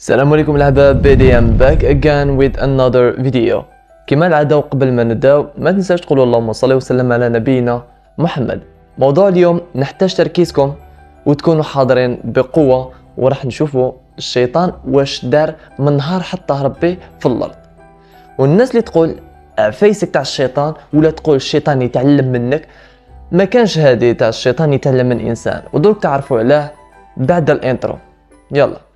السلام 0.00 0.32
عليكم 0.32 0.56
الأحباب 0.56 1.02
بي 1.02 1.38
أم 1.38 1.50
باك 1.50 1.80
again 1.84 2.28
with 2.40 2.56
another 2.60 3.22
video. 3.24 3.64
كما 4.06 4.26
العادة 4.26 4.56
وقبل 4.56 4.92
ما 4.92 5.04
نبداو 5.04 5.46
ما 5.58 5.72
تنساش 5.72 6.00
تقولوا 6.00 6.24
اللهم 6.24 6.52
صل 6.52 6.72
وسلم 6.72 7.12
على 7.12 7.28
نبينا 7.28 7.82
محمد. 8.18 8.60
موضوع 8.98 9.28
اليوم 9.28 9.60
نحتاج 9.74 10.14
تركيزكم 10.14 10.74
وتكونوا 11.26 11.62
حاضرين 11.62 12.20
بقوة 12.24 12.92
وراح 13.16 13.44
نشوفوا 13.44 13.92
الشيطان 14.18 14.72
واش 14.88 15.24
دار 15.24 15.54
من 15.78 15.96
نهار 15.96 16.22
حطه 16.22 16.62
ربي 16.62 16.98
في 17.20 17.26
الأرض. 17.26 17.56
والناس 18.38 18.70
اللي 18.70 18.82
تقول 18.82 19.16
عفيسك 19.58 20.10
تاع 20.10 20.22
الشيطان 20.22 20.74
ولا 20.92 21.10
تقول 21.10 21.36
الشيطان 21.36 21.82
يتعلم 21.82 22.32
منك 22.32 22.68
ما 23.32 23.44
كانش 23.44 23.78
هادي 23.78 24.14
تاع 24.14 24.28
الشيطان 24.28 24.72
يتعلم 24.72 25.08
من 25.08 25.20
إنسان. 25.20 25.62
ودروك 25.72 26.02
تعرفوا 26.02 26.38
علاه 26.38 26.70
بعد 27.16 27.50
ال 27.50 27.57
intro. 27.57 27.96
يلا. 28.52 28.89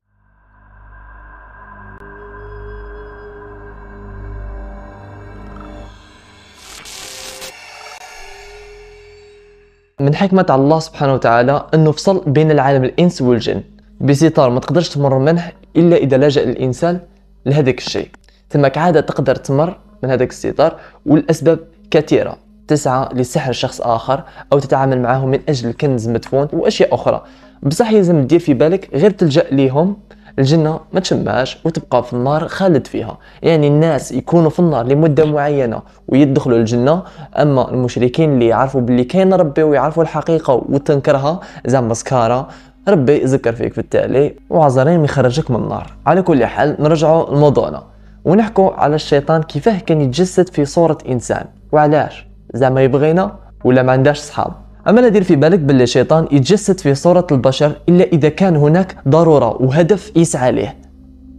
من 10.05 10.15
حكمة 10.15 10.47
الله 10.51 10.79
سبحانه 10.79 11.15
وتعالى 11.15 11.67
أنه 11.75 11.93
فصل 11.93 12.23
بين 12.27 12.51
العالم 12.51 12.85
الإنس 12.85 13.23
والجن. 13.23 13.63
بستار 14.01 14.51
ما 14.51 14.61
تقدرش 14.61 14.89
تمر 14.89 15.19
منه 15.19 15.53
إلا 15.77 15.97
إذا 15.97 16.17
لجأ 16.17 16.45
الإنسان 16.45 16.99
لهذاك 17.47 17.79
الشيء. 17.79 18.09
ثم 18.51 18.67
كعادة 18.67 19.01
تقدر 19.01 19.35
تمر 19.35 19.79
من 20.03 20.11
هذاك 20.11 20.31
الستار 20.31 20.77
والأسباب 21.07 21.59
كثيرة. 21.91 22.37
تسعى 22.69 23.09
لسحر 23.15 23.53
شخص 23.53 23.81
آخر 23.81 24.23
أو 24.53 24.59
تتعامل 24.59 25.01
معه 25.03 25.27
من 25.27 25.41
أجل 25.49 25.73
كنز 25.73 26.09
مدفون 26.09 26.49
وأشياء 26.53 26.95
أخرى. 26.95 27.25
بصح 27.63 27.91
يلزم 27.91 28.27
دير 28.27 28.39
في 28.39 28.55
بالك 28.55 28.89
غير 28.95 29.11
تلجأ 29.11 29.45
ليهم 29.53 29.97
الجنة 30.39 30.81
ما 30.93 31.01
تشماش 31.01 31.59
وتبقى 31.65 32.05
في 32.05 32.13
النار 32.13 32.49
خالد 32.49 32.87
فيها. 32.87 33.19
يعني 33.43 33.69
الناس 33.69 34.13
يكونوا 34.13 34.51
في 34.51 34.59
النار 34.59 34.87
لمدة 34.87 35.25
معينة 35.25 35.83
ويدخلوا 36.09 36.59
الجنة 36.59 37.03
أما 37.37 37.71
المشركين 37.71 38.33
اللي 38.33 38.47
يعرفوا 38.47 38.81
باللي 38.81 39.05
كاين 39.05 39.35
ربي 39.35 39.63
ويعرفوا 39.63 40.03
الحقيقة 40.03 40.55
وتنكرها 40.69 41.41
زعما 41.67 41.95
سكاره 41.95 42.49
ربي 42.89 43.23
يذكر 43.23 43.53
فيك 43.53 43.73
في 43.73 43.79
التالي 43.79 44.35
وعذرين 44.51 45.05
يخرجك 45.05 45.51
من 45.51 45.57
النار. 45.57 45.93
على 46.07 46.23
كل 46.23 46.47
حال 46.47 46.77
نرجعوا 46.81 47.35
لموضوعنا. 47.35 47.83
ونحكوا 48.25 48.73
على 48.73 48.95
الشيطان 48.95 49.43
كيفاه 49.43 49.79
كان 49.79 50.01
يتجسد 50.01 50.49
في 50.49 50.65
صورة 50.65 50.99
إنسان. 51.09 51.45
وعلاش؟ 51.73 52.27
زعما 52.55 52.83
يبغينا 52.83 53.37
ولا 53.65 53.83
ما 53.83 53.93
عندهاش 53.93 54.19
صحاب 54.19 54.53
أما 54.89 55.01
لا 55.01 55.09
دير 55.09 55.23
في 55.23 55.37
بالك 55.37 55.59
باللي 55.59 55.83
الشيطان 55.83 56.29
يتجسد 56.33 56.81
في 56.81 56.95
صورة 56.95 57.27
البشر 57.33 57.73
إلا 57.89 58.05
إذا 58.05 58.29
كان 58.29 58.57
هناك 58.57 58.97
ضرورة 59.09 59.63
وهدف 59.63 60.13
يسعى 60.17 60.53
له 60.53 60.73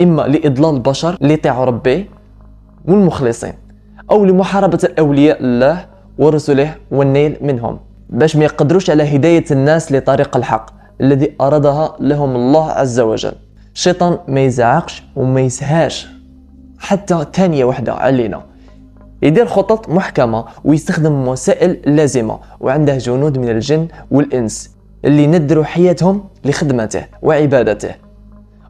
إما 0.02 0.22
لإضلال 0.22 0.76
البشر 0.76 1.18
اللي 1.22 1.34
يطيعوا 1.34 1.66
ربي 1.66 2.10
والمخلصين 2.86 3.54
أو 4.12 4.26
لمحاربة 4.26 4.80
الأولياء 4.84 5.38
الله 5.42 5.86
ورسله 6.18 6.76
والنيل 6.92 7.38
منهم. 7.42 7.80
باش 8.10 8.36
ما 8.36 8.44
يقدروش 8.44 8.90
على 8.90 9.16
هداية 9.16 9.46
الناس 9.52 9.92
لطريق 9.92 10.38
الحق 10.38 10.70
الذي 11.02 11.32
أرادها 11.42 11.96
لهم 12.00 12.36
الله 12.36 12.72
عز 12.72 13.00
وجل. 13.00 13.34
الشيطان 13.76 14.18
ما 14.28 14.40
يزعقش 14.42 15.04
وما 15.16 15.42
يسهاش 15.42 16.08
حتى 16.80 17.26
ثانية 17.34 17.66
واحدة 17.66 17.94
علينا. 17.94 18.42
يدير 19.22 19.46
خطط 19.46 19.90
محكمة 19.90 20.46
ويستخدم 20.66 21.28
وسائل 21.28 21.96
لازمة 21.96 22.40
وعنده 22.60 22.98
جنود 22.98 23.38
من 23.38 23.50
الجن 23.50 23.88
والإنس 24.12 24.76
اللي 25.06 25.28
ندروا 25.28 25.64
حياتهم 25.64 26.24
لخدمته 26.46 27.06
وعبادته. 27.22 27.96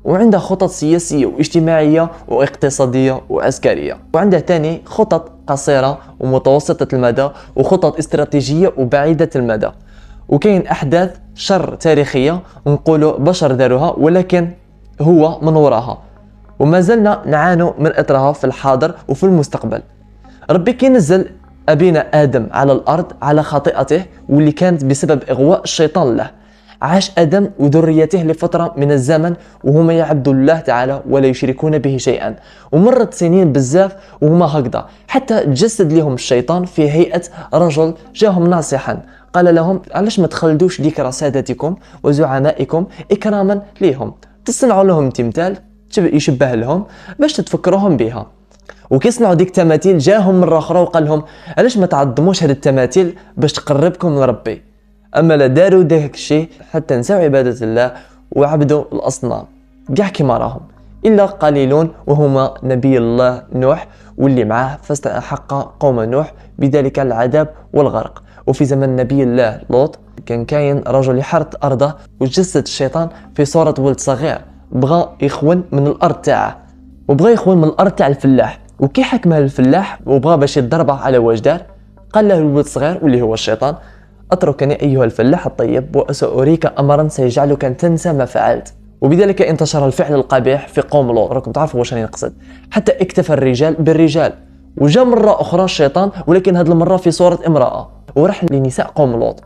وعنده 0.03 0.38
خطط 0.38 0.69
سياسية 0.69 1.25
واجتماعية 1.25 2.11
واقتصادية 2.27 3.21
وعسكرية. 3.29 3.97
وعنده 4.13 4.39
تاني 4.39 4.81
خطط 4.85 5.31
قصيرة 5.47 5.97
ومتوسطة 6.19 6.95
المدى 6.95 7.29
وخطط 7.55 7.97
استراتيجية 7.97 8.73
وبعيدة 8.77 9.29
المدى. 9.35 9.69
وكاين 10.29 10.67
أحداث 10.67 11.17
شر 11.35 11.75
تاريخية 11.75 12.39
نقولوا 12.67 13.17
بشر 13.17 13.51
داروها 13.51 13.91
ولكن 13.97 14.50
هو 15.01 15.39
من 15.41 15.55
وراها. 15.55 15.97
وما 16.59 16.81
زلنا 16.81 17.22
نعانوا 17.25 17.72
من 17.79 17.91
اثرها 17.95 18.34
في 18.34 18.44
الحاضر 18.44 18.95
وفي 19.07 19.23
المستقبل. 19.23 19.81
ربي 20.50 20.73
كي 20.73 20.89
نزل 20.89 21.29
أبينا 21.69 22.23
آدم 22.23 22.47
على 22.51 22.72
الأرض 22.72 23.06
على 23.22 23.44
خطيئته 23.44 24.06
واللي 24.29 24.51
كانت 24.51 24.85
بسبب 24.85 25.23
إغواء 25.29 25.63
الشيطان 25.63 26.17
له. 26.17 26.31
عاش 26.81 27.11
آدم 27.17 27.50
وذريته 27.59 28.23
لفترة 28.23 28.73
من 28.78 28.91
الزمن 28.91 29.35
وهما 29.63 29.94
يعبدوا 29.94 30.34
الله 30.34 30.59
تعالى 30.59 31.01
ولا 31.09 31.28
يشركون 31.28 31.78
به 31.78 31.97
شيئا. 31.97 32.35
ومرت 32.72 33.13
سنين 33.13 33.51
بزاف 33.51 33.95
وهما 34.22 34.45
هكذا. 34.45 34.85
حتى 35.07 35.39
تجسد 35.39 35.94
لهم 35.94 36.13
الشيطان 36.13 36.66
في 36.66 36.91
هيئة 36.91 37.22
رجل 37.53 37.94
جاهم 38.16 38.47
ناصحا. 38.47 39.01
قال 39.34 39.55
لهم 39.55 39.81
علاش 39.91 40.19
ما 40.19 40.28
تخلدوش 40.28 40.81
ذكرى 40.81 41.11
سادتكم 41.11 41.75
وزعمائكم 42.03 42.85
إكراما 43.11 43.61
ليهم؟ 43.81 44.13
تصنعوا 44.45 44.84
لهم 44.84 45.09
تمثال 45.09 45.57
يشبه 45.97 46.55
لهم 46.55 46.85
باش 47.19 47.34
تتفكروهم 47.34 47.97
بها. 47.97 48.28
وكيصنعوا 48.90 49.34
ديك 49.34 49.47
التماثيل 49.47 49.97
جاهم 49.97 50.41
مره 50.41 50.57
أخرى 50.57 50.79
وقال 50.79 51.06
لهم 51.06 51.23
علاش 51.57 51.78
ما 51.78 51.85
تعظموش 51.85 52.44
هاد 52.44 52.50
التماثيل 52.50 53.16
باش 53.38 53.53
تقربكم 53.53 54.19
لربي؟ 54.19 54.62
أما 55.18 55.34
لا 55.34 55.47
داروا 55.47 55.84
داك 55.84 56.13
الشيء 56.13 56.50
حتى 56.72 56.96
نساو 56.96 57.19
عبادة 57.19 57.66
الله 57.66 57.91
وعبدوا 58.31 58.84
الأصنام. 58.94 59.46
كاع 59.96 60.07
كيما 60.07 60.38
راهم. 60.38 60.62
إلا 61.06 61.25
قليلون 61.25 61.90
وهما 62.07 62.53
نبي 62.63 62.97
الله 62.97 63.44
نوح 63.53 63.88
واللي 64.18 64.46
معاه 64.46 64.78
فاستحق 64.84 65.53
قوم 65.79 66.00
نوح 66.00 66.34
بذلك 66.59 67.00
العذاب 67.00 67.50
والغرق. 67.73 68.23
وفي 68.47 68.66
زمن 68.66 68.96
نبي 68.96 69.23
الله 69.23 69.62
لوط 69.69 70.00
كان 70.25 70.46
كاين 70.46 70.84
رجل 70.88 71.17
يحرث 71.17 71.47
أرضه 71.63 71.94
وجسد 72.19 72.62
الشيطان 72.62 73.09
في 73.35 73.46
صورة 73.46 73.75
ولد 73.79 74.00
صغير. 74.00 74.41
بغى 74.72 75.09
يخون 75.22 75.63
من 75.72 75.88
الأرض 75.88 76.16
تاعه 76.16 76.57
وبغى 77.07 77.34
يخون 77.34 77.57
من 77.57 77.63
الأرض 77.63 77.91
تاع 77.91 78.07
الفلاح. 78.07 78.65
وكي 78.80 79.03
حكمه 79.03 79.38
الفلاح 79.38 80.00
وبغى 80.06 80.38
باش 80.38 80.58
يضربه 80.58 80.94
على 80.94 81.18
واش 81.18 81.40
دار؟ 81.40 81.62
قال 82.13 82.28
له 82.28 82.38
الولد 82.38 82.66
الصغير 82.66 83.00
واللي 83.02 83.22
هو 83.22 83.34
الشيطان 83.34 83.75
أتركني 84.31 84.81
أيها 84.81 85.03
الفلاح 85.03 85.46
الطيب 85.46 85.96
وساريك 85.96 86.80
امرا 86.80 87.08
سيجعلك 87.08 87.62
تنسى 87.62 88.14
ما 88.14 88.25
فعلت. 88.25 88.74
وبذلك 89.02 89.41
انتشر 89.41 89.88
الفعل 89.88 90.14
القبيح 90.14 90.68
في 90.68 90.81
قوم 90.81 91.12
لوط. 91.12 91.31
راكم 91.31 91.52
تعرفوا 91.52 91.80
واش 91.80 91.94
راني 91.94 92.06
نقصد. 92.06 92.34
حتى 92.72 92.91
اكتفى 92.91 93.34
الرجال 93.34 93.74
بالرجال. 93.74 94.34
وجاء 94.78 95.06
مرة 95.06 95.41
أخرى 95.41 95.64
الشيطان 95.64 96.09
ولكن 96.28 96.58
هذه 96.58 96.68
المرة 96.68 96.97
في 96.97 97.12
صورة 97.12 97.40
امرأة. 97.47 97.90
وراح 98.16 98.46
لنساء 98.52 98.88
قوم 98.88 99.12
لوط. 99.12 99.44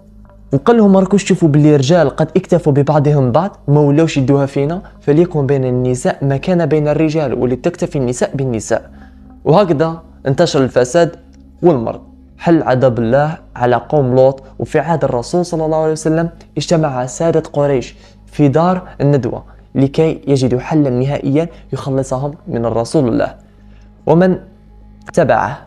وقال 0.53 0.77
لهم 0.77 0.97
راكوش 0.97 1.23
تشوفوا 1.23 1.49
باللي 1.49 1.75
الرجال 1.75 2.09
قد 2.09 2.31
اكتفوا 2.37 2.73
ببعضهم 2.73 3.31
بعض 3.31 3.57
ما 3.67 3.79
ولاوش 3.79 4.17
يدوها 4.17 4.45
فينا 4.45 4.81
فليكن 5.01 5.45
بين 5.45 5.65
النساء 5.65 6.25
ما 6.25 6.37
كان 6.37 6.65
بين 6.65 6.87
الرجال 6.87 7.33
ولتكتفي 7.33 7.95
النساء 7.95 8.31
بالنساء. 8.33 8.89
وهكذا 9.45 10.03
انتشر 10.27 10.63
الفساد 10.63 11.15
والمرض. 11.61 12.01
حل 12.37 12.63
عذاب 12.63 12.99
الله 12.99 13.37
على 13.55 13.75
قوم 13.75 14.15
لوط؟ 14.15 14.43
وفي 14.59 14.79
عهد 14.79 15.03
الرسول 15.03 15.45
صلى 15.45 15.65
الله 15.65 15.77
عليه 15.77 15.91
وسلم 15.91 16.29
اجتمع 16.57 17.05
سادة 17.05 17.43
قريش 17.53 17.95
في 18.25 18.47
دار 18.47 18.87
الندوة 19.01 19.43
لكي 19.75 20.21
يجدوا 20.27 20.59
حلا 20.59 20.89
نهائيا 20.89 21.47
يخلصهم 21.73 22.33
من 22.47 22.65
الرسول 22.65 23.07
الله. 23.07 23.35
ومن 24.05 24.39
تبعه 25.13 25.57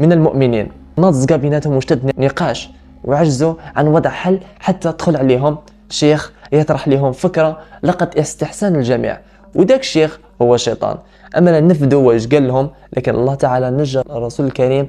من 0.00 0.12
المؤمنين. 0.12 0.68
نضج 0.98 1.32
بيناتهم 1.32 1.74
واشتد 1.74 2.10
نقاش 2.18 2.70
وعجزوا 3.04 3.54
عن 3.76 3.86
وضع 3.86 4.10
حل 4.10 4.40
حتى 4.60 4.92
دخل 4.92 5.16
عليهم. 5.16 5.58
شيخ 5.90 6.32
يطرح 6.52 6.88
لهم 6.88 7.12
فكرة 7.12 7.58
لقد 7.82 8.16
استحسان 8.18 8.76
الجميع. 8.76 9.18
وذاك 9.54 9.80
الشيخ 9.80 10.18
هو 10.42 10.54
الشيطان 10.54 10.96
أما 11.38 11.60
نفذوا 11.60 12.02
واش 12.08 12.26
قال 12.26 12.48
لهم 12.48 12.70
لكن 12.96 13.14
الله 13.14 13.34
تعالى 13.34 13.70
نجى 13.70 14.00
الرسول 14.00 14.46
الكريم 14.46 14.88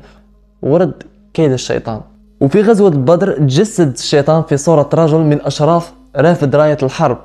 ورد 0.62 1.04
كيد 1.34 1.52
الشيطان. 1.52 2.02
وفي 2.42 2.62
غزوة 2.62 2.90
بدر 2.90 3.38
تجسد 3.38 3.94
الشيطان 3.94 4.44
في 4.44 4.58
صورة 4.58 4.90
رجل 4.94 5.18
من 5.20 5.42
أشراف 5.42 5.94
رافد 6.16 6.56
راية 6.56 6.78
الحرب. 6.84 7.18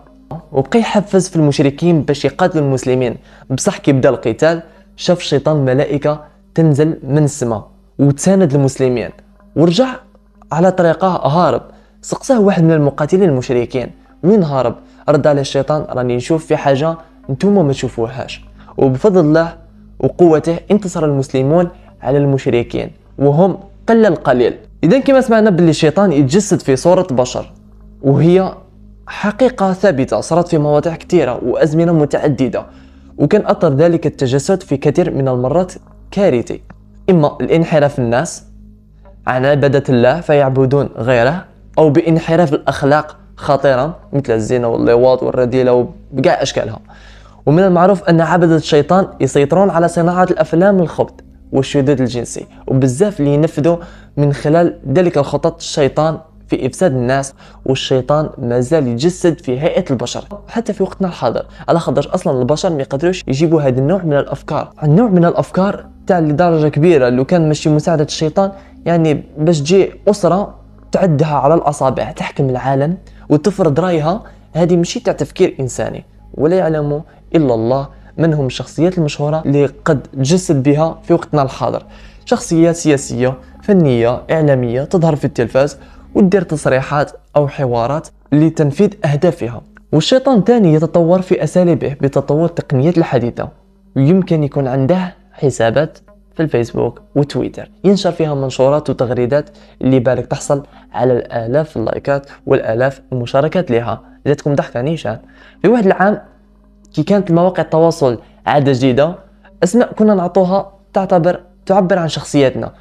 وبقى 0.53 0.79
يحفز 0.79 1.29
في 1.29 1.37
المشركين 1.37 2.03
باش 2.03 2.25
يقاتلوا 2.25 2.65
المسلمين. 2.65 3.17
بصح 3.51 3.79
كي 3.79 3.93
بدا 3.93 4.09
القتال. 4.09 4.63
شاف 4.97 5.19
الشيطان 5.19 5.57
ملائكة 5.57 6.21
تنزل 6.55 6.99
من 7.03 7.25
السماء 7.25 7.69
وتساند 7.99 8.55
المسلمين. 8.55 9.11
ورجع 9.57 9.89
على 10.53 10.73
طريقه 10.73 11.09
هارب. 11.09 11.63
سقساه 12.03 12.41
واحد 12.41 12.63
من 12.63 12.73
المقاتلين 12.73 13.29
المشركين. 13.29 13.91
وين 14.25 14.43
هارب؟ 14.43 14.75
رد 15.09 15.27
على 15.27 15.41
الشيطان 15.41 15.87
راني 15.91 16.17
نشوف 16.17 16.47
في 16.47 16.57
حاجة 16.57 16.97
نتوما 17.31 17.63
ما 17.63 17.73
تشوفوهاش. 17.73 18.45
وبفضل 18.77 19.21
الله 19.21 19.57
وقوته 20.01 20.59
انتصر 20.71 21.05
المسلمون 21.05 21.69
على 22.03 22.19
المشركين 22.19 22.91
وهم 23.19 23.59
قل 23.89 24.07
القليل. 24.07 24.55
إذا 24.85 24.99
كما 24.99 25.21
سمعنا 25.21 25.51
باللي 25.51 25.71
الشيطان 25.71 26.13
يتجسد 26.13 26.61
في 26.61 26.77
صورة 26.77 27.07
بشر 27.11 27.53
وهي 28.03 28.55
حقيقة 29.07 29.73
ثابتة 29.73 30.21
صارت 30.21 30.49
في 30.49 30.59
مواضيع 30.59 30.95
كثيرة 30.95 31.41
وأزمنة 31.45 31.93
متعددة 31.93 32.67
وكان 33.19 33.47
أثر 33.47 33.75
ذلك 33.75 34.07
التجسد 34.07 34.63
في 34.63 34.77
كثير 34.77 35.11
من 35.11 35.29
المرات 35.29 35.73
كارثي. 36.11 36.61
إما 37.11 37.37
الانحراف 37.41 37.99
الناس 37.99 38.45
عن 39.27 39.45
عبادة 39.45 39.85
الله 39.89 40.21
فيعبدون 40.21 40.89
غيره 40.97 41.45
أو 41.79 41.91
بانحراف 41.91 42.53
الأخلاق 42.53 43.17
خطيرة 43.37 43.97
مثل 44.13 44.33
الزنا 44.33 44.67
واللواط 44.67 45.23
والرذيلة 45.23 45.73
وبقاع 45.73 46.43
أشكالها. 46.43 46.79
ومن 47.49 47.63
المعروف 47.63 48.05
أن 48.05 48.21
عبدة 48.21 48.57
الشيطان 48.57 49.09
يسيطرون 49.21 49.71
على 49.71 49.89
صناعة 49.89 50.25
الأفلام 50.31 50.81
الخبث 50.81 51.13
والشذوذ 51.53 52.01
الجنسي 52.01 52.47
وبزاف 52.67 53.21
اللي 53.21 53.35
ينفذوا 53.35 53.77
من 54.17 54.33
خلال 54.33 54.79
ذلك 54.93 55.19
الخطط 55.19 55.57
الشيطان 55.57 56.19
في 56.49 56.67
إفساد 56.67 56.93
الناس 56.93 57.35
والشيطان 57.67 58.31
مازال 58.39 58.89
يتجسد 58.89 59.41
في 59.41 59.61
هيئة 59.61 59.85
البشر. 59.91 60.25
حتى 60.49 60.73
في 60.73 60.83
وقتنا 60.83 61.09
الحاضر 61.09 61.47
على 61.69 61.81
خاطر 61.81 62.15
أصلا 62.15 62.41
البشر 62.41 62.71
ما 62.71 62.81
يقدروش 62.81 63.25
يجيبوا 63.29 63.63
هذا 63.63 63.79
النوع 63.79 64.03
من 64.03 64.13
الأفكار. 64.13 64.73
النوع 64.83 65.09
من 65.09 65.25
الأفكار 65.25 65.87
تاع 66.07 66.19
لدرجة 66.19 66.69
كبيرة 66.69 67.09
لو 67.09 67.25
كان 67.25 67.49
ماشي 67.49 67.69
مساعدة 67.69 68.05
الشيطان 68.05 68.53
يعني 68.87 69.25
باش 69.39 69.61
تجي 69.61 69.93
أسرة 70.09 70.55
تعدها 70.93 71.35
على 71.35 71.55
الأصابع 71.55 72.13
تحكم 72.13 72.51
العالم 72.51 72.97
وتفرض 73.29 73.81
رأيها 73.81 74.23
هذه 74.53 74.77
ماشي 74.77 75.01
تاع 75.01 75.13
تفكير 75.13 75.57
إنساني 75.61 76.05
ولا 76.35 76.57
يعلم 76.57 77.03
إلا 77.35 77.55
الله 77.55 77.89
من 78.19 78.35
هم 78.35 78.47
الشخصيات 78.47 78.99
المشهورة 78.99 79.43
اللي 79.47 79.67
قد 79.67 80.03
تجسد 80.03 80.63
بها 80.63 80.99
في 81.03 81.13
وقتنا 81.13 81.43
الحاضر؟ 81.43 81.83
شخصيات 82.25 82.77
سياسية 82.77 83.35
فنية 83.63 84.23
إعلامية 84.31 84.83
تظهر 84.83 85.17
في 85.17 85.25
التلفاز 85.25 85.79
وتدير 86.15 86.43
تصريحات 86.43 87.13
أو 87.37 87.49
حوارات 87.49 88.09
لتنفيذ 88.33 88.91
أهدافها. 89.05 89.63
والشيطان 89.93 90.45
تاني 90.45 90.75
يتطور 90.75 91.23
في 91.23 91.45
أساليبه 91.45 91.97
بتطور 92.01 92.45
التقنيات 92.45 92.99
الحديثة. 92.99 93.49
ويمكن 93.97 94.43
يكون 94.43 94.69
عنده 94.69 95.15
حسابات 95.33 95.99
في 96.37 96.43
الفيسبوك 96.43 97.03
وتويتر. 97.17 97.71
ينشر 97.85 98.13
فيها 98.13 98.35
منشورات 98.35 98.91
وتغريدات 98.91 99.51
اللي 99.83 99.99
بالك 99.99 100.27
تحصل 100.27 100.63
على 100.93 101.13
الآلاف 101.13 101.77
اللايكات 101.77 102.27
والآلاف 102.47 103.01
المشاركات 103.13 103.71
لها. 103.71 104.01
جاتكم 104.27 104.55
ضحكة 104.55 104.81
نيشان. 104.81 105.19
في 105.63 105.69
واحد 105.69 105.87
العام 105.87 106.21
كي 106.95 107.03
كانت 107.03 107.31
مواقع 107.31 107.63
التواصل 107.63 108.19
عادة 108.47 108.73
جديدة 108.73 109.15
أسماء 109.65 109.93
كنا 109.93 110.15
نعطوها 110.15 110.73
تعتبر 110.93 111.41
تعبر 111.67 111.99
عن 111.99 112.09
شخصياتنا. 112.09 112.73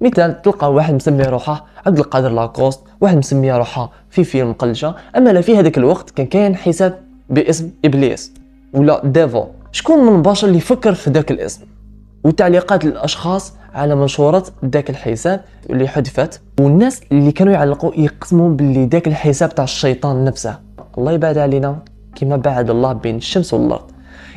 مثال 0.00 0.42
تلقى 0.42 0.72
واحد 0.72 0.94
مسمي 0.94 1.22
روحه 1.22 1.66
عبد 1.86 1.98
القادر 1.98 2.28
لاكوست 2.28 2.80
واحد 3.00 3.16
مسمي 3.16 3.52
روحه 3.52 3.90
في 4.10 4.24
فيلم 4.24 4.52
قلجة 4.52 4.94
أما 5.16 5.30
لا 5.30 5.40
في 5.40 5.58
هذاك 5.58 5.78
الوقت 5.78 6.10
كان 6.10 6.26
كاين 6.26 6.56
حساب 6.56 6.98
باسم 7.30 7.70
إبليس 7.84 8.32
ولا 8.74 9.00
ديفو. 9.04 9.44
شكون 9.72 9.98
من 9.98 10.16
البشر 10.16 10.48
اللي 10.48 10.60
فكر 10.60 10.94
في 10.94 11.10
ذاك 11.10 11.30
الاسم؟ 11.30 11.64
وتعليقات 12.24 12.84
الأشخاص 12.84 13.52
على 13.74 13.94
منشورات 13.94 14.48
ذاك 14.64 14.90
الحساب 14.90 15.40
اللي 15.70 15.88
حذفت 15.88 16.40
والناس 16.60 17.00
اللي 17.12 17.32
كانوا 17.32 17.52
يعلقوا 17.52 17.92
يقسموا 17.94 18.48
باللي 18.48 18.86
ذاك 18.86 19.08
الحساب 19.08 19.54
تاع 19.54 19.64
الشيطان 19.64 20.24
نفسه. 20.24 20.58
الله 20.98 21.12
يبعد 21.12 21.38
علينا. 21.38 21.78
كما 22.16 22.36
بعد 22.36 22.70
الله 22.70 22.92
بين 22.92 23.16
الشمس 23.16 23.54
والأرض. 23.54 23.90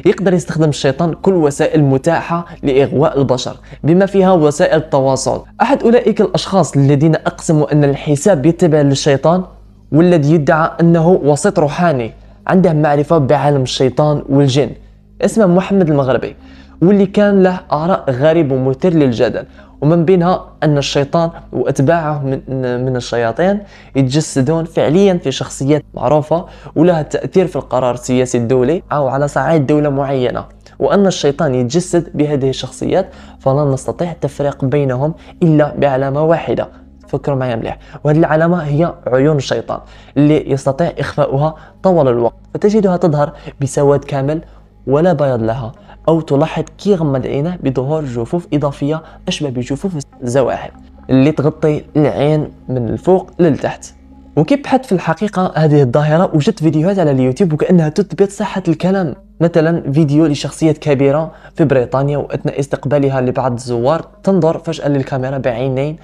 يقدر 0.05 0.33
يستخدم 0.33 0.69
الشيطان 0.69 1.13
كل 1.13 1.33
وسائل 1.33 1.83
متاحة 1.83 2.45
لإغواء 2.63 3.19
البشر 3.19 3.55
بما 3.83 4.05
فيها 4.05 4.31
وسائل 4.31 4.77
التواصل. 4.77 5.43
أحد 5.61 5.83
أولئك 5.83 6.21
الأشخاص 6.21 6.77
الذين 6.77 7.15
أقسموا 7.15 7.71
أن 7.71 7.83
الحساب 7.83 8.45
يتبع 8.45 8.81
للشيطان 8.81 9.43
والذي 9.91 10.33
يدعى 10.33 10.71
أنه 10.81 11.07
وسيط 11.09 11.59
روحاني 11.59 12.13
عنده 12.47 12.73
معرفة 12.73 13.17
بعالم 13.17 13.61
الشيطان 13.61 14.23
والجن. 14.29 14.69
اسمه 15.21 15.45
محمد 15.45 15.89
المغربي. 15.89 16.35
واللي 16.81 17.05
كان 17.05 17.43
له 17.43 17.59
آراء 17.71 18.11
غريبة 18.11 18.55
ومثير 18.55 18.93
للجدل. 18.93 19.45
ومن 19.81 20.05
بينها 20.05 20.45
أن 20.63 20.77
الشيطان 20.77 21.29
وأتباعه 21.53 22.23
من, 22.23 22.39
من 22.85 22.95
الشياطين 22.95 23.59
يتجسدون 23.95 24.65
فعليا 24.65 25.13
في 25.13 25.31
شخصيات 25.31 25.83
معروفة 25.93 26.45
ولها 26.75 27.01
تأثير 27.01 27.47
في 27.47 27.55
القرار 27.55 27.93
السياسي 27.93 28.37
الدولي 28.37 28.83
أو 28.91 29.07
على 29.07 29.27
صعيد 29.27 29.67
دولة 29.67 29.89
معينة. 29.89 30.45
وأن 30.79 31.07
الشيطان 31.07 31.55
يتجسد 31.55 32.17
بهذه 32.17 32.49
الشخصيات 32.49 33.09
فلا 33.39 33.65
نستطيع 33.65 34.11
التفريق 34.11 34.65
بينهم 34.65 35.13
إلا 35.43 35.75
بعلامة 35.77 36.23
واحدة. 36.23 36.69
فكروا 37.07 37.37
معي 37.37 37.55
مليح. 37.55 37.77
وهذه 38.03 38.17
العلامة 38.17 38.57
هي 38.57 38.93
عيون 39.07 39.37
الشيطان 39.37 39.79
اللي 40.17 40.51
يستطيع 40.51 40.93
إخفاؤها 40.99 41.55
طوال 41.83 42.07
الوقت. 42.07 42.35
فتجدها 42.53 42.97
تظهر 42.97 43.33
بسواد 43.61 44.03
كامل 44.03 44.41
ولا 44.87 45.13
بياض 45.13 45.43
لها. 45.43 45.71
أو 46.09 46.21
تلاحظ 46.21 46.63
كي 46.77 46.95
غمض 46.95 47.27
عينه 47.27 47.57
بظهور 47.63 48.06
جفوف 48.06 48.47
إضافية 48.53 49.03
أشبه 49.27 49.50
بجفوف 49.50 49.91
الزواحف 50.23 50.71
اللي 51.09 51.31
تغطي 51.31 51.83
العين 51.97 52.47
من 52.69 52.89
الفوق 52.89 53.31
للتحت. 53.39 53.85
وكيف 54.38 54.63
بحثت 54.63 54.85
في 54.85 54.91
الحقيقة 54.91 55.53
هذه 55.56 55.81
الظاهرة؟ 55.81 56.31
وجدت 56.35 56.59
فيديوهات 56.59 57.00
على 57.00 57.11
اليوتيوب 57.11 57.53
وكأنها 57.53 57.89
تثبت 57.89 58.31
صحة 58.31 58.63
الكلام. 58.67 59.15
مثلا 59.41 59.91
فيديو 59.91 60.25
لشخصية 60.25 60.71
كبيرة 60.71 61.31
في 61.56 61.65
بريطانيا 61.65 62.17
وأثناء 62.17 62.59
استقبالها 62.59 63.21
لبعض 63.21 63.53
الزوار 63.53 64.07
تنظر 64.23 64.57
فجأة 64.57 64.88
للكاميرا 64.88 65.38
بعينين 65.38 65.95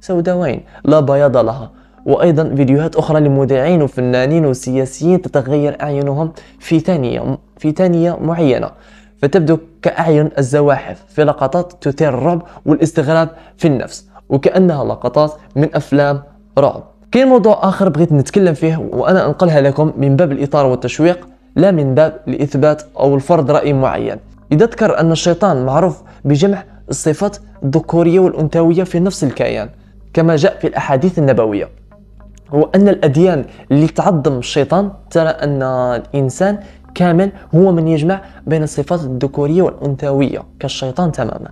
سوداوين 0.00 0.60
لا 0.84 1.00
بياض 1.00 1.36
لها. 1.36 1.70
وأيضا 2.06 2.54
فيديوهات 2.54 2.96
أخرى 2.96 3.20
لمذيعين 3.20 3.82
وفنانين 3.82 4.46
وسياسيين 4.46 5.22
تتغير 5.22 5.82
أعينهم 5.82 6.32
في 6.58 6.80
ثانية 6.80 7.38
في 7.58 7.70
ثانية 7.70 8.18
معينة. 8.20 8.70
فتبدو 9.22 9.58
كأعين 9.82 10.30
الزواحف 10.38 11.04
في 11.08 11.24
لقطات 11.24 11.72
تثير 11.80 12.08
الرعب 12.08 12.42
والاستغراب 12.66 13.28
في 13.56 13.68
النفس 13.68 14.06
وكأنها 14.28 14.84
لقطات 14.84 15.32
من 15.56 15.68
أفلام 15.74 16.22
رعب. 16.58 16.82
كاين 17.12 17.28
موضوع 17.28 17.68
آخر 17.68 17.88
بغيت 17.88 18.12
نتكلم 18.12 18.54
فيه 18.54 18.76
وأنا 18.76 19.26
أنقلها 19.26 19.60
لكم 19.60 19.92
من 19.96 20.16
باب 20.16 20.32
الإطار 20.32 20.66
والتشويق 20.66 21.28
لا 21.56 21.70
من 21.70 21.94
باب 21.94 22.20
الإثبات 22.28 22.82
أو 22.98 23.14
الفرض 23.14 23.50
رأي 23.50 23.72
معين. 23.72 24.16
إذا 24.52 24.66
ذكر 24.66 25.00
أن 25.00 25.12
الشيطان 25.12 25.66
معروف 25.66 26.02
بجمع 26.24 26.64
الصفات 26.90 27.36
الذكورية 27.62 28.20
والأنثوية 28.20 28.84
في 28.84 29.00
نفس 29.00 29.24
الكيان 29.24 29.68
كما 30.14 30.36
جاء 30.36 30.58
في 30.58 30.66
الأحاديث 30.66 31.18
النبوية 31.18 31.68
هو 32.50 32.68
أن 32.74 32.88
الأديان 32.88 33.44
اللي 33.72 33.88
تعظم 33.88 34.38
الشيطان 34.38 34.90
ترى 35.10 35.28
أن 35.28 35.62
الإنسان 35.62 36.58
كامل 36.94 37.32
هو 37.54 37.72
من 37.72 37.88
يجمع 37.88 38.20
بين 38.46 38.62
الصفات 38.62 39.00
الذكورية 39.00 39.62
والأنثوية 39.62 40.42
كالشيطان 40.60 41.12
تماما. 41.12 41.50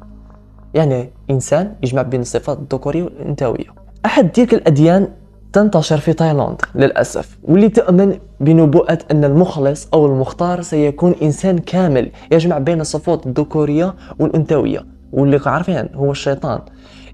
يعني 0.74 1.10
إنسان 1.30 1.74
يجمع 1.82 2.02
بين 2.02 2.20
الصفات 2.20 2.58
الذكورية 2.58 3.02
والأنثوية. 3.02 3.64
أحد 4.06 4.28
تلك 4.32 4.54
الأديان 4.54 5.08
تنتشر 5.52 5.98
في 5.98 6.12
تايلاند 6.12 6.60
للأسف 6.74 7.38
واللي 7.44 7.68
تؤمن 7.68 8.18
بنبوءة 8.40 8.98
أن 9.10 9.24
المخلص 9.24 9.88
أو 9.94 10.06
المختار 10.06 10.62
سيكون 10.62 11.14
إنسان 11.22 11.58
كامل 11.58 12.10
يجمع 12.32 12.58
بين 12.58 12.80
الصفات 12.80 13.26
الذكورية 13.26 13.94
والأنثوية. 14.18 14.86
واللي 15.12 15.40
عارفين 15.46 15.88
هو 15.94 16.10
الشيطان. 16.10 16.60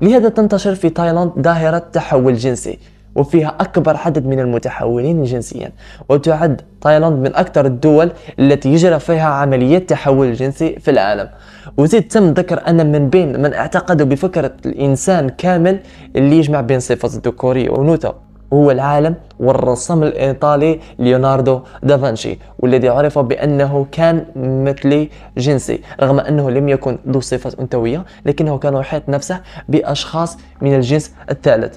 لهذا 0.02 0.28
تنتشر 0.28 0.74
في 0.74 0.88
تايلاند 0.88 1.32
ظاهرة 1.40 1.78
تحول 1.78 2.34
جنسي 2.34 2.78
وفيها 3.14 3.56
أكبر 3.60 3.96
عدد 3.96 4.26
من 4.26 4.40
المتحولين 4.40 5.22
جنسيا 5.22 5.72
وتعد 6.08 6.60
تايلاند 6.80 7.18
من 7.18 7.34
أكثر 7.34 7.66
الدول 7.66 8.10
التي 8.38 8.72
يجرى 8.72 8.98
فيها 8.98 9.26
عمليات 9.26 9.90
تحول 9.90 10.34
جنسي 10.34 10.78
في 10.78 10.90
العالم. 10.90 11.28
وزيد 11.76 12.08
تم 12.08 12.32
ذكر 12.32 12.68
أن 12.68 12.92
من 12.92 13.08
بين 13.08 13.42
من 13.42 13.54
اعتقدوا 13.54 14.06
بفكرة 14.06 14.52
الإنسان 14.66 15.28
كامل 15.28 15.80
اللي 16.16 16.38
يجمع 16.38 16.60
بين 16.60 16.80
صفة 16.80 17.08
الذكورية 17.08 17.70
والأنوثة 17.70 18.14
هو 18.52 18.70
العالم 18.70 19.14
والرسام 19.40 20.02
الإيطالي 20.02 20.80
ليوناردو 20.98 21.60
دافنشي 21.82 22.38
والذي 22.58 22.88
عرف 22.88 23.18
بأنه 23.18 23.86
كان 23.92 24.24
مثلي 24.36 25.08
جنسي 25.38 25.80
رغم 26.00 26.20
أنه 26.20 26.50
لم 26.50 26.68
يكن 26.68 26.98
ذو 27.08 27.20
صفة 27.20 27.52
أنثوية 27.60 28.04
لكنه 28.26 28.58
كان 28.58 28.74
يحيط 28.74 29.08
نفسه 29.08 29.40
بأشخاص 29.68 30.38
من 30.60 30.74
الجنس 30.74 31.14
الثالث. 31.30 31.76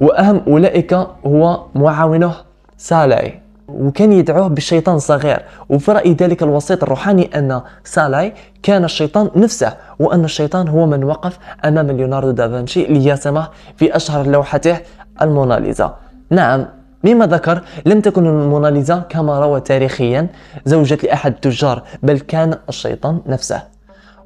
وأهم 0.00 0.42
أولئك 0.46 0.94
هو 1.26 1.66
معاونه 1.74 2.34
سالاي. 2.76 3.40
وكان 3.68 4.12
يدعوه 4.12 4.48
بالشيطان 4.48 4.94
الصغير. 4.94 5.42
وفي 5.68 5.92
رأي 5.92 6.12
ذلك 6.12 6.42
الوسيط 6.42 6.82
الروحاني 6.82 7.30
أن 7.38 7.60
سالاي 7.84 8.32
كان 8.62 8.84
الشيطان 8.84 9.30
نفسه 9.36 9.76
وأن 9.98 10.24
الشيطان 10.24 10.68
هو 10.68 10.86
من 10.86 11.04
وقف 11.04 11.38
أمام 11.64 11.90
ليوناردو 11.90 12.30
دافنشي 12.30 12.84
ليرسمه 12.86 13.48
في 13.76 13.96
أشهر 13.96 14.26
لوحته 14.26 14.76
الموناليزا. 15.22 15.96
نعم 16.30 16.66
مما 17.04 17.26
ذكر 17.26 17.62
لم 17.86 18.00
تكن 18.00 18.26
الموناليزا 18.26 18.98
كما 19.08 19.40
روى 19.40 19.60
تاريخيا 19.60 20.26
زوجة 20.64 20.98
لأحد 21.02 21.32
التجار 21.32 21.82
بل 22.02 22.20
كان 22.20 22.54
الشيطان 22.68 23.20
نفسه. 23.26 23.62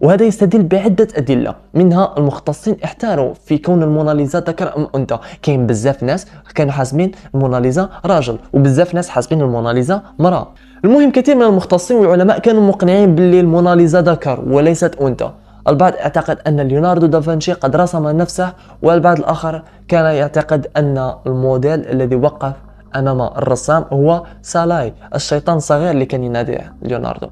وهذا 0.01 0.25
يستدل 0.25 0.63
بعدة 0.63 1.09
أدلة 1.17 1.55
منها 1.75 2.15
المختصين 2.19 2.77
احتاروا 2.85 3.35
في 3.35 3.59
كون 3.59 3.83
الموناليزا 3.83 4.41
ذكر 4.41 4.77
أم 4.77 4.89
أنثى. 4.95 5.19
كاين 5.43 5.67
بزاف 5.67 6.03
ناس 6.03 6.27
كانوا 6.55 6.73
حاسبين 6.73 7.11
الموناليزا 7.35 7.89
راجل 8.05 8.39
وبزاف 8.53 8.95
ناس 8.95 9.09
حاسبين 9.09 9.41
الموناليزا 9.41 10.03
مرأة. 10.19 10.49
المهم 10.85 11.11
كثير 11.11 11.35
من 11.35 11.43
المختصين 11.43 11.97
والعلماء 11.97 12.39
كانوا 12.39 12.69
مقنعين 12.69 13.15
باللي 13.15 13.41
الموناليزا 13.41 14.01
ذكر 14.01 14.45
وليست 14.47 14.95
أنثى. 15.01 15.31
البعض 15.69 15.93
اعتقد 15.95 16.39
أن 16.47 16.61
ليوناردو 16.61 17.07
دافنشي 17.07 17.53
قد 17.53 17.77
رسم 17.77 18.09
نفسه 18.09 18.53
والبعض 18.83 19.19
الآخر 19.19 19.63
كان 19.89 20.15
يعتقد 20.15 20.67
أن 20.77 21.13
الموديل 21.27 21.87
الذي 21.87 22.17
وقف 22.17 22.53
أمام 22.97 23.21
الرسام 23.21 23.85
هو 23.93 24.23
سالاي 24.43 24.95
الشيطان 25.15 25.57
الصغير 25.57 25.91
اللي 25.91 26.07
كان 26.07 26.25
يناديه 26.25 26.73
ليوناردو. 26.83 27.29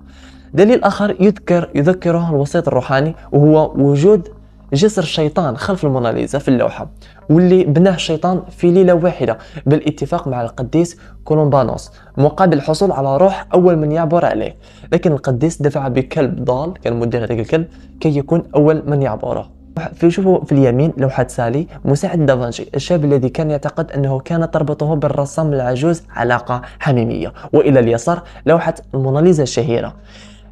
دليل 0.55 0.85
آخر 0.85 1.17
يذكر 1.21 1.71
يذكره 1.75 2.31
الوسيط 2.31 2.69
الروحاني 2.69 3.15
وهو 3.33 3.73
وجود 3.77 4.29
جسر 4.73 5.03
الشيطان 5.03 5.57
خلف 5.57 5.85
الموناليزا 5.85 6.39
في 6.39 6.49
اللوحة 6.49 6.89
واللي 7.31 7.65
بناه 7.65 7.95
الشيطان 7.95 8.43
في 8.51 8.71
ليلة 8.71 8.95
واحدة 8.95 9.39
بالاتفاق 9.67 10.29
مع 10.29 10.43
القديس 10.43 10.99
كولومبانوس 11.25 11.91
مقابل 12.17 12.57
الحصول 12.57 12.93
على 12.93 13.17
روح 13.17 13.47
أول 13.55 13.77
من 13.77 13.93
يعبر 13.93 14.25
عليه. 14.25 14.57
لكن 14.93 15.13
القديس 15.13 15.63
دفع 15.63 15.89
بكلب 15.89 16.45
ضال 16.45 16.73
كان 16.73 16.97
مدير 16.97 17.25
هذاك 17.25 17.39
الكلب 17.39 17.67
كي 18.01 18.19
يكون 18.19 18.43
أول 18.55 18.83
من 18.87 19.03
يعبره. 19.03 19.51
في 19.95 20.11
شوفوا 20.11 20.45
في 20.45 20.53
اليمين 20.53 20.93
لوحة 20.97 21.27
سالي 21.29 21.67
مساعد 21.85 22.27
دافنشي 22.27 22.67
الشاب 22.75 23.05
الذي 23.05 23.29
كان 23.29 23.51
يعتقد 23.51 23.93
أنه 23.93 24.21
كانت 24.21 24.55
تربطه 24.55 24.95
بالرسام 24.95 25.53
العجوز 25.53 26.03
علاقة 26.11 26.63
حميمية. 26.79 27.33
وإلى 27.53 27.81
اليسار 27.81 28.23
لوحة 28.47 28.75
الموناليزا 28.95 29.43
الشهيرة. 29.43 29.95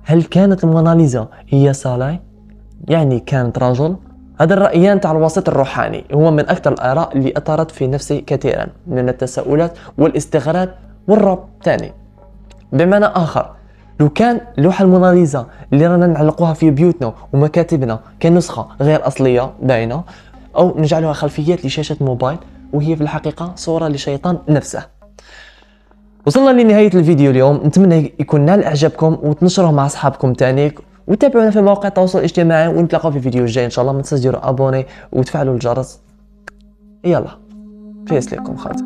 هل 0.05 0.23
كانت 0.23 0.65
الموناليزا 0.65 1.29
هي 1.49 1.73
سالاي؟ 1.73 2.21
يعني 2.89 3.21
كانت 3.21 3.59
رجل؟ 3.59 3.97
هذا 4.41 4.55
الرأيان 4.55 5.01
تاع 5.01 5.11
الوسيط 5.13 5.49
الروحاني. 5.49 6.05
هو 6.15 6.31
من 6.31 6.49
أكثر 6.49 6.73
الآراء 6.73 7.17
اللي 7.17 7.33
أثرت 7.37 7.71
في 7.71 7.87
نفسي 7.87 8.21
كثيرا 8.21 8.67
من 8.87 9.09
التساؤلات 9.09 9.79
والاستغراب 9.99 10.75
والرعب 11.09 11.45
ثاني 11.63 11.93
بمعنى 12.73 13.05
آخر 13.05 13.51
لو 14.01 14.09
كان 14.09 14.41
لوحة 14.59 14.85
الموناليزا 14.85 15.47
اللي 15.73 15.87
رانا 15.87 16.07
نعلقوها 16.07 16.55
في 16.55 16.71
بيوتنا 16.71 17.13
ومكاتبنا 17.33 18.01
كنسخة 18.23 18.69
غير 18.81 19.07
أصلية 19.07 19.53
باينة 19.63 20.03
أو 20.57 20.79
نجعلها 20.79 21.13
خلفيات 21.13 21.67
لشاشة 21.67 21.97
موبايل 22.01 22.39
وهي 22.73 22.97
في 22.97 23.03
الحقيقة 23.03 23.53
صورة 23.57 23.89
لشيطان 23.89 24.39
نفسه. 24.49 24.87
وصلنا 26.27 26.63
لنهاية 26.63 26.91
الفيديو 26.95 27.31
اليوم. 27.31 27.61
نتمنى 27.65 28.13
يكون 28.21 28.41
نال 28.41 28.65
إعجابكم 28.65 29.19
وتنشروه 29.23 29.73
مع 29.73 29.87
أصحابكم 29.87 30.33
تاني. 30.33 30.75
وتابعونا 31.07 31.51
في 31.51 31.61
مواقع 31.61 31.89
التواصل 31.89 32.19
الاجتماعي 32.19 32.69
ونتلاقاو 32.69 33.11
في 33.11 33.17
الفيديو 33.17 33.45
الجاي 33.45 33.65
إن 33.65 33.71
شاء 33.71 33.83
الله. 33.83 33.93
ما 33.93 34.03
تنساوش 34.03 34.23
ديروا 34.23 34.49
أبوني 34.49 34.87
وتفعلوا 35.13 35.55
الجرس. 35.55 36.01
يلا. 37.05 37.39
في 38.07 38.37
لكم 38.37 38.57
خالتي 38.57 38.85